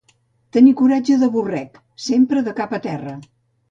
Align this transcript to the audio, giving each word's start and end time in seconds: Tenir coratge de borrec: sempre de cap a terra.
Tenir 0.57 0.73
coratge 0.79 1.19
de 1.25 1.31
borrec: 1.37 1.79
sempre 2.09 2.47
de 2.51 2.59
cap 2.63 2.79
a 2.81 2.85
terra. 2.91 3.19